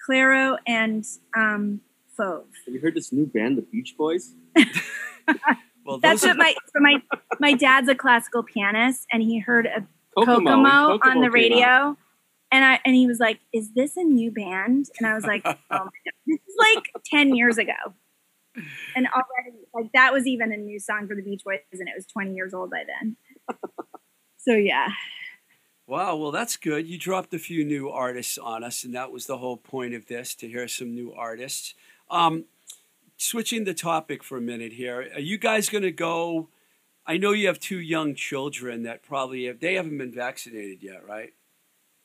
[0.07, 1.81] Clairo, and um
[2.17, 2.45] Fauve.
[2.65, 4.33] Have you heard this new band, the Beach Boys?
[5.85, 7.01] Well, That's what my so my
[7.39, 9.85] my dad's a classical pianist and he heard a
[10.17, 10.51] Kokomo.
[10.51, 11.97] Kokomo, when on the radio.
[12.51, 15.41] And I and he was like, "Is this a new band?" And I was like,
[15.45, 17.73] "Oh my god, this is like ten years ago."
[18.95, 21.95] And already, like that was even a new song for the Beach Boys, and it
[21.95, 23.17] was twenty years old by then.
[24.45, 24.89] So yeah,
[25.85, 26.87] Wow, well, that's good.
[26.87, 30.05] You dropped a few new artists on us, and that was the whole point of
[30.05, 31.73] this to hear some new artists.
[32.09, 32.45] Um,
[33.17, 35.11] switching the topic for a minute here.
[35.13, 36.47] Are you guys going to go?
[37.05, 41.05] I know you have two young children that probably have, they haven't been vaccinated yet,
[41.05, 41.33] right?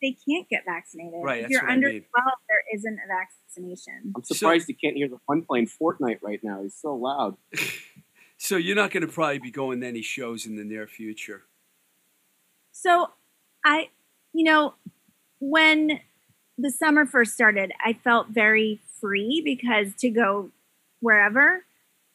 [0.02, 1.20] They can't get vaccinated.
[1.22, 2.04] Right, If you're what I under mean.
[2.10, 4.12] 12, there isn't a vaccination.
[4.16, 6.62] I'm surprised you can't hear the one playing Fortnite right now.
[6.62, 7.36] He's so loud.
[8.40, 11.42] So you're not going to probably be going to any shows in the near future.
[12.80, 13.10] So
[13.64, 13.88] I,
[14.32, 14.74] you know,
[15.40, 16.00] when
[16.56, 20.50] the summer first started, I felt very free because to go
[21.00, 21.64] wherever.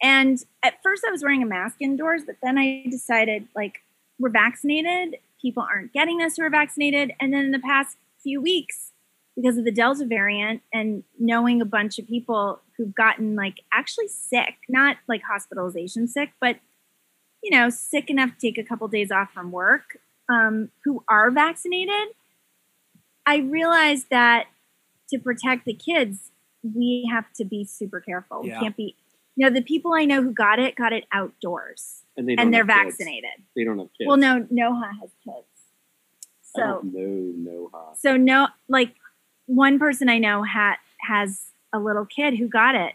[0.02, 3.82] And at first I was wearing a mask indoors, but then I decided like
[4.20, 7.12] we're vaccinated, people aren't getting us who are vaccinated.
[7.20, 8.92] And then in the past few weeks,
[9.36, 14.08] because of the Delta variant and knowing a bunch of people who've gotten like actually
[14.08, 16.58] sick, not like hospitalization sick, but
[17.42, 19.98] you know, sick enough to take a couple days off from work,
[20.30, 22.10] um, who are vaccinated,
[23.26, 24.46] I realized that
[25.10, 26.32] to protect the kids,
[26.64, 28.42] we have to be super careful.
[28.46, 28.58] Yeah.
[28.60, 28.96] We can't be,
[29.36, 32.54] you know, the people I know who got it got it outdoors And they and
[32.54, 32.98] they're have kids.
[32.98, 33.30] vaccinated.
[33.56, 34.08] They don't have kids.
[34.08, 35.48] Well, no, Noha has kids.
[36.56, 37.98] So, no, Noha.
[37.98, 38.94] so no, like
[39.48, 42.94] one person I know ha- has a little kid who got it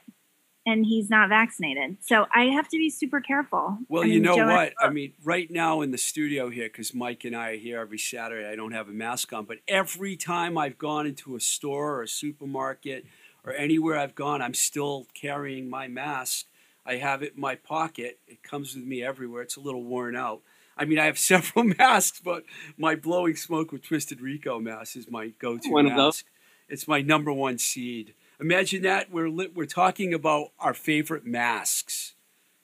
[0.68, 1.96] and he's not vaccinated.
[2.00, 3.78] So I have to be super careful.
[3.88, 4.72] Well, I you know Joe has what?
[4.80, 7.98] I mean, right now in the studio here, because Mike and I are here every
[7.98, 11.94] Saturday, I don't have a mask on, but every time I've gone into a store
[11.94, 13.06] or a supermarket
[13.44, 16.46] or anywhere I've gone, I'm still carrying my mask.
[16.84, 18.18] I have it in my pocket.
[18.26, 19.42] It comes with me everywhere.
[19.42, 20.42] It's a little worn out.
[20.76, 22.44] I mean, I have several masks, but
[22.76, 26.24] my blowing smoke with Twisted Rico mask is my go-to One of those?
[26.68, 28.12] It's my number one seed.
[28.40, 32.14] Imagine that we're we're talking about our favorite masks.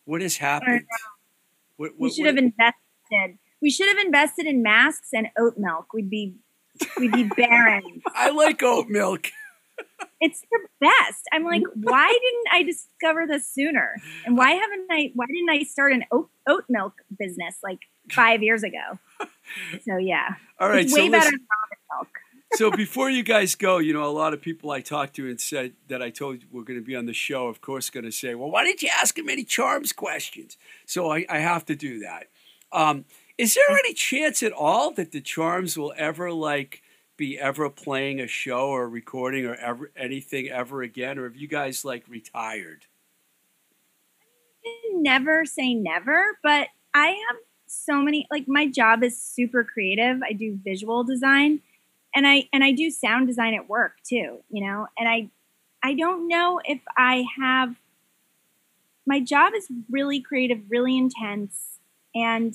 [0.04, 0.84] What has happened?
[1.76, 3.38] What, we should what- have invested.
[3.60, 5.92] We should have invested in masks and oat milk.
[5.94, 6.34] We'd be
[6.98, 8.02] we'd be barren.
[8.14, 9.28] I like oat milk.
[10.20, 11.22] it's the best.
[11.32, 13.96] I'm like, why didn't I discover this sooner?
[14.26, 15.10] And why haven't I?
[15.14, 18.98] Why didn't I start an oat, oat milk business like five years ago?
[19.84, 21.46] So yeah, All right, it's so way better listen, than
[21.92, 22.18] almond milk.
[22.54, 25.40] So before you guys go, you know, a lot of people I talked to and
[25.40, 28.04] said that I told you we're going to be on the show, of course, going
[28.04, 30.56] to say, well, why didn't you ask him any charms questions?
[30.86, 32.28] So I, I have to do that.
[32.72, 33.04] Um,
[33.38, 36.82] is there any chance at all that the charms will ever like
[37.16, 41.48] be ever playing a show or recording or ever anything ever again, or have you
[41.48, 42.86] guys like retired?
[44.94, 47.36] never say never, but I have
[47.66, 50.22] so many like my job is super creative.
[50.22, 51.60] I do visual design
[52.14, 54.86] and I and I do sound design at work too, you know.
[54.98, 55.30] And I
[55.82, 57.74] I don't know if I have
[59.06, 61.78] my job is really creative, really intense,
[62.14, 62.54] and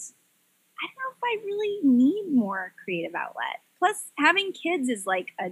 [0.81, 3.61] I don't know if I really need more creative outlet.
[3.77, 5.51] Plus having kids is like a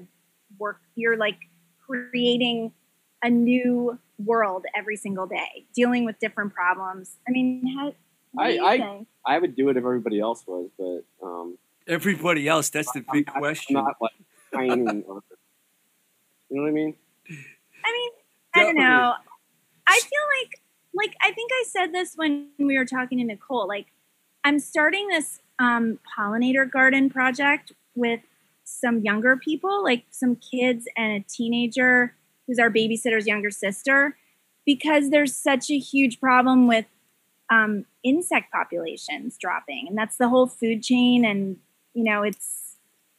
[0.58, 1.38] work you're like
[1.86, 2.72] creating
[3.24, 7.18] a new world every single day, dealing with different problems.
[7.28, 7.94] I mean, how,
[8.38, 9.08] I- do you I- think?
[9.26, 11.58] I would do it if everybody else was, but um,
[11.88, 13.76] Everybody else, that's the big I'm question.
[13.76, 14.12] not like
[14.54, 15.24] pining or
[16.50, 16.96] you know what I mean.
[17.30, 18.12] I mean,
[18.54, 19.14] I don't know.
[19.88, 20.62] I feel like,
[20.94, 23.68] like I think I said this when we were talking to Nicole.
[23.68, 23.88] Like,
[24.44, 28.20] I'm starting this um, pollinator garden project with
[28.64, 32.16] some younger people, like some kids and a teenager
[32.46, 34.18] who's our babysitter's younger sister,
[34.66, 36.86] because there's such a huge problem with
[37.50, 41.24] um, insect populations dropping, and that's the whole food chain.
[41.24, 41.58] And
[41.98, 42.76] you know, it's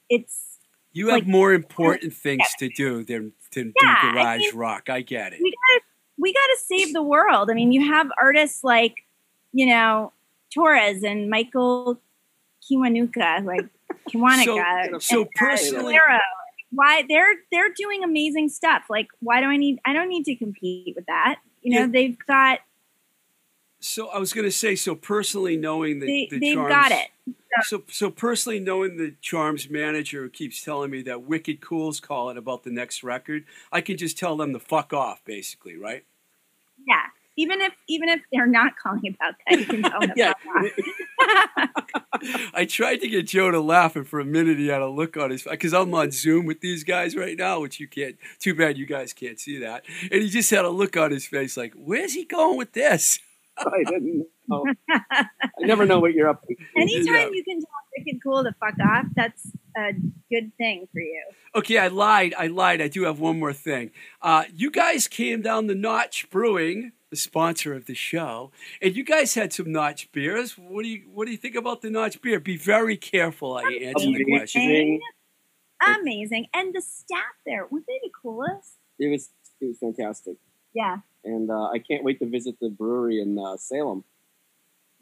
[0.09, 0.59] it's
[0.93, 4.57] You have like- more important things to do than, than Yeah, do I garage mean-
[4.57, 4.89] rock.
[4.89, 5.41] I get it.
[5.43, 5.81] we gotta
[6.17, 7.51] we gotta save the world.
[7.51, 8.95] I mean, you have artists like
[9.53, 10.13] you know
[10.55, 12.01] Torres and Michael
[12.65, 13.67] Kiwanuka, like
[14.11, 16.21] Kiwanuka, So- so and, uh, personally- Solero.
[16.71, 18.83] Why they're they're doing amazing stuff.
[18.91, 19.81] Like, why do I need?
[19.87, 21.37] I don't need to compete with that.
[21.63, 21.87] You know, Yeah.
[21.87, 22.59] they've got
[23.81, 26.91] So I was going to say, so personally knowing the, they, the they've charms, got
[26.93, 27.09] it.
[27.63, 32.37] So, so personally knowing the charms manager who keeps telling me that Wicked Cool's calling
[32.37, 36.05] about the next record, I can just tell them to fuck off, basically, right?
[36.87, 37.03] Yeah.
[37.37, 40.13] Even if even if they're not calling about that, you can tell them.
[40.17, 40.33] Yeah.
[42.53, 45.17] I tried to get Joe to laugh, and for a minute he had a look
[45.17, 48.17] on his face because I'm on Zoom with these guys right now, which you can't.
[48.41, 49.85] Too bad you guys can't see that.
[50.11, 53.21] And he just had a look on his face, like, "Where's he going with this?"
[53.67, 54.65] I didn't know.
[54.91, 55.27] I
[55.61, 56.55] never know what you're up to.
[56.77, 57.29] Anytime Yeah.
[57.33, 59.93] you can tell Wicked Cool to fuck off, that's a
[60.31, 61.23] good thing for you.
[61.55, 62.35] Okay, I lied.
[62.39, 62.81] I lied.
[62.81, 63.91] I do have one more thing.
[64.23, 68.51] Uh, you guys came down the Notch Brewing, the sponsor of the show,
[68.83, 70.59] and you guys had some Notch beers.
[70.59, 72.39] What do you What do you think about the Notch beer?
[72.41, 73.57] Be very careful.
[73.57, 74.39] I answer the Amazing.
[74.39, 75.01] question.
[76.01, 76.47] Amazing.
[76.53, 78.75] And the staff there, weren't they the coolest?
[78.99, 79.31] It was
[79.61, 80.37] it was fantastic.
[80.75, 80.99] Yeah.
[81.25, 84.05] And uh, I can't wait to visit the brewery in uh, Salem.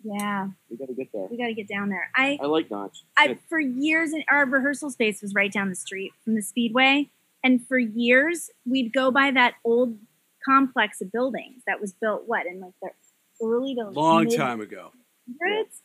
[0.02, 0.48] Yeah.
[0.70, 1.26] We got to get there.
[1.30, 2.10] We got to get down there.
[2.14, 3.04] I, I like Notch.
[3.16, 7.10] I for years our rehearsal space was right down the street from the speedway
[7.42, 9.96] and for years we'd go by that old
[10.44, 12.90] complex of buildings that was built what in like the
[13.44, 14.92] early to Long mid time ago.
[15.40, 15.82] hundreds.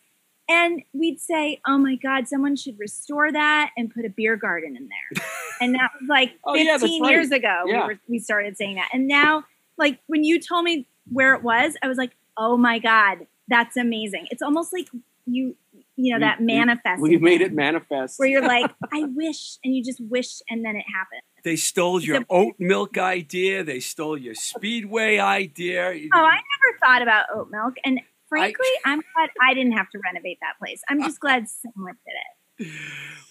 [0.50, 4.76] And we'd say, "Oh my God, someone should restore that and put a beer garden
[4.76, 5.24] in there."
[5.62, 7.12] and that was like Oh, yeah, that's 15 right.
[7.12, 7.64] years ago.
[7.68, 7.88] Yeah.
[7.88, 9.46] We, were, we started saying that, and now,
[9.78, 13.78] like when you told me where it was, I was like, "Oh my God, that's
[13.78, 14.88] amazing!" It's almost like
[15.26, 15.56] you,
[15.96, 17.02] you know, We- that manifest.
[17.02, 18.20] We made it manifest.
[18.20, 21.22] where you're like, "I wish," and you just wish, and then it happened.
[21.44, 23.64] They stole your The- oat milk idea.
[23.64, 25.88] They stole your speedway idea.
[26.14, 28.00] Oh, I never thought about oat milk, and
[28.30, 30.82] frankly, I'm glad I didn't have to renovate that place.
[30.90, 32.38] I'm just glad someone did it.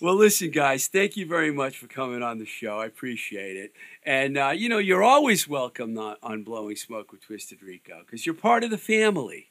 [0.00, 2.78] Well, listen, guys, thank you very much for coming on the show.
[2.78, 3.72] I appreciate it.
[4.02, 8.24] And, uh, you know, you're always welcome on, on Blowing Smoke with Twisted Rico because
[8.24, 9.50] you're part of the family.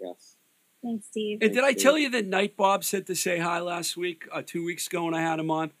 [0.00, 0.36] yes.
[0.82, 1.38] Thanks, Steve.
[1.42, 1.82] And did I Thank you.
[1.82, 5.04] tell you that Night Bob said to say hi last week, uh, two weeks ago
[5.04, 5.72] when I had him on?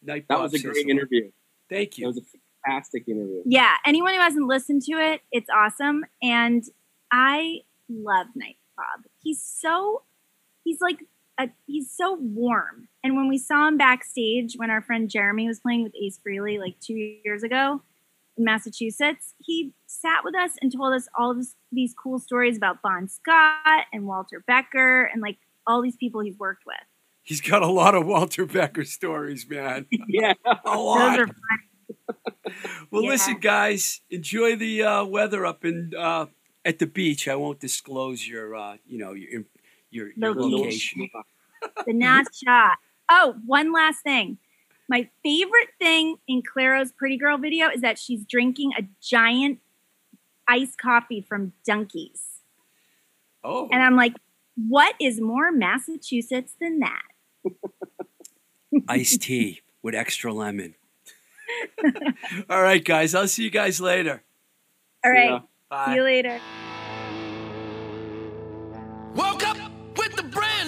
[0.00, 0.90] Night That Bob was a great hello.
[0.90, 1.30] interview.
[1.68, 2.06] Thank It you.
[2.06, 2.22] was a
[2.64, 3.42] fantastic interview.
[3.46, 6.04] Yeah, anyone who hasn't listened to it, it's awesome.
[6.22, 6.62] And
[7.10, 9.04] I love Night Bob.
[9.22, 10.02] He's so
[10.62, 11.04] he's like
[11.38, 12.88] a, he's so warm.
[13.02, 16.58] And when we saw him backstage when our friend Jeremy was playing with Ace Frehley
[16.58, 17.82] like two years ago
[18.36, 22.82] in Massachusetts, he sat with us and told us all this, these cool stories about
[22.82, 26.76] Bon Scott and Walter Becker and like all these people he's worked with.
[27.22, 29.86] He's got a lot of Walter Becker stories, man.
[30.08, 30.34] Yeah.
[30.44, 31.20] A Those lot.
[31.20, 31.26] are
[32.06, 32.34] fun.
[32.90, 33.08] Well, Yeah.
[33.10, 36.26] listen, guys, enjoy the uh, weather up in uh,
[36.64, 37.26] at the beach.
[37.28, 39.44] I won't disclose your, uh, you know, your
[39.94, 41.00] your, your Location.
[41.02, 41.10] location.
[41.86, 42.78] the Nat shot.
[43.10, 44.38] Oh, one last thing.
[44.88, 49.60] My favorite thing in Clairo's Pretty Girl video is that she's drinking a giant
[50.46, 52.22] iced coffee from Dunkies.
[53.42, 54.14] Oh, And I'm like,
[54.56, 57.02] what is more Massachusetts than that?
[58.88, 60.74] iced tea with extra lemon.
[62.50, 63.14] All right, guys.
[63.14, 64.22] I'll see you guys later.
[65.04, 65.30] All See right.
[65.30, 65.40] ya.
[65.68, 65.86] Bye.
[65.86, 66.40] See you later.
[69.14, 69.43] Woke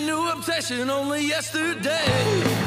[0.07, 2.66] new obsession only yesterday.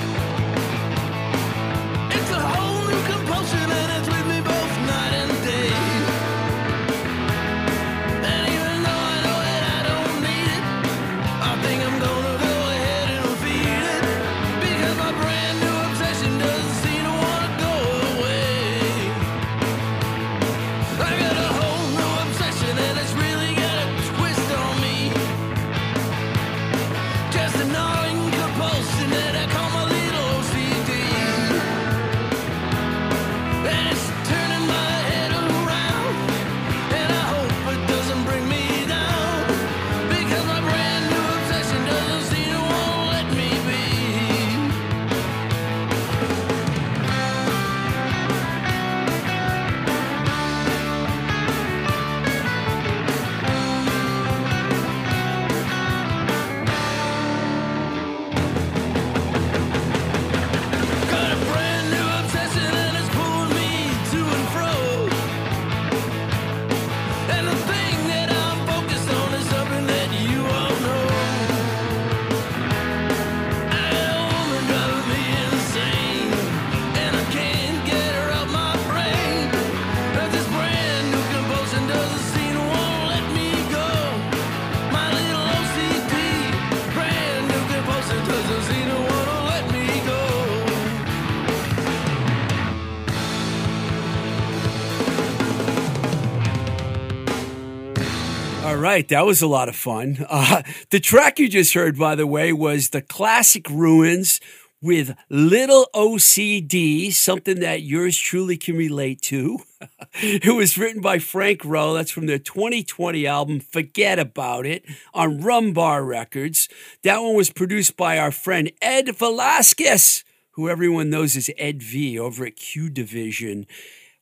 [99.00, 100.26] Right, that was a lot of fun.
[100.30, 104.42] Uh, the track you just heard, by the way, was the classic Ruins
[104.82, 109.60] with Little OCD, something that yours truly can relate to.
[110.16, 111.94] it was written by Frank Rowe.
[111.94, 114.84] That's from their 2020 album, Forget About It,
[115.14, 116.68] on Rumbar Records.
[117.04, 122.20] That one was produced by our friend Ed Valauskas, who everyone knows as Ed V
[122.20, 123.66] over at Q Division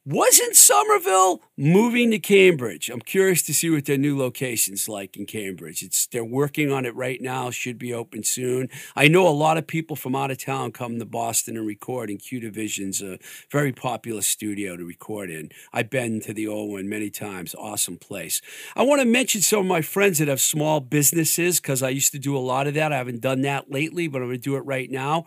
[0.07, 2.89] wasn't Somerville moving to Cambridge?
[2.89, 5.83] I'm curious to see what their new location's like in Cambridge.
[5.83, 7.51] It's they're working on it right now.
[7.51, 8.69] Should be open soon.
[8.95, 12.09] I know a lot of people from out of town come to Boston and record.
[12.09, 13.19] And Q Division's a
[13.51, 15.49] very popular studio to record in.
[15.73, 17.53] I've been to the old one many times.
[17.53, 18.41] Awesome place.
[18.77, 22.13] I want to mention some of my friends that have small businesses because I used
[22.13, 22.93] to do a lot of that.
[22.93, 25.25] I haven't done that lately, but I'm to do it right now.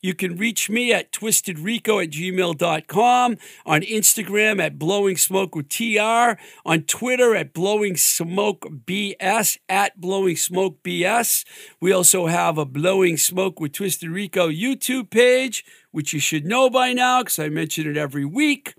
[0.00, 3.36] You can reach me at twistedrico at gmail.com,
[3.66, 10.36] on Instagram at blowing smoke with TR, on Twitter at blowing smoke BS, at blowing
[10.36, 11.44] smoke BS.
[11.80, 16.70] We also have a blowing smoke with Twisted Rico YouTube page, which you should know
[16.70, 18.74] by now because I mention it every week.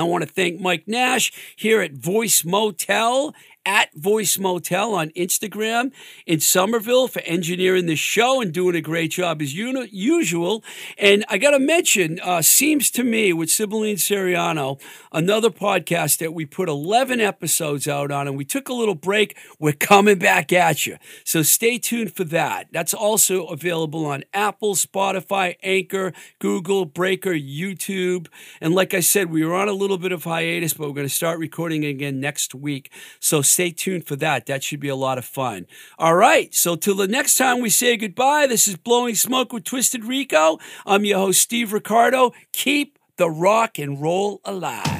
[0.00, 3.34] I want to thank Mike Nash here at Voice Motel
[3.66, 5.92] at Voice Motel on Instagram
[6.26, 10.64] in Somerville for engineering the show and doing a great job as usual.
[10.98, 14.80] And I got to mention, uh, Seems to Me with Sibylline Seriano,
[15.12, 19.36] another podcast that we put 11 episodes out on, and we took a little break.
[19.58, 20.96] We're coming back at you.
[21.24, 22.68] So stay tuned for that.
[22.72, 28.28] That's also available on Apple, Spotify, Anchor, Google, Breaker, YouTube.
[28.60, 31.06] And like I said, we were on a little bit of hiatus, but we're going
[31.06, 32.90] to start recording again next week.
[33.18, 34.46] So stay tuned for that.
[34.46, 35.66] That should be a lot of fun.
[35.98, 36.54] All right.
[36.54, 40.58] So till the next time we say goodbye, this is Blowing Smoke with Twisted Rico.
[40.86, 42.32] I'm your host, Steve Ricardo.
[42.52, 44.99] Keep the rock and roll alive.